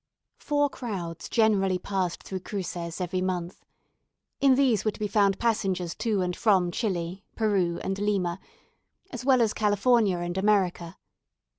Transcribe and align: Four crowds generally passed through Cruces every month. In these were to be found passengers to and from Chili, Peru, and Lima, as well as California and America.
Four 0.39 0.67
crowds 0.71 1.29
generally 1.29 1.77
passed 1.77 2.23
through 2.23 2.39
Cruces 2.39 2.99
every 2.99 3.21
month. 3.21 3.63
In 4.39 4.55
these 4.55 4.83
were 4.83 4.89
to 4.89 4.99
be 4.99 5.07
found 5.07 5.37
passengers 5.37 5.93
to 5.97 6.23
and 6.23 6.35
from 6.35 6.71
Chili, 6.71 7.23
Peru, 7.35 7.79
and 7.83 7.99
Lima, 7.99 8.39
as 9.11 9.23
well 9.25 9.43
as 9.43 9.53
California 9.53 10.17
and 10.17 10.39
America. 10.39 10.97